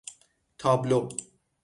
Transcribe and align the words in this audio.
تابلو 0.57 1.09